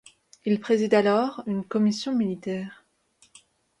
[0.45, 2.85] Il préside alors une commission militaire.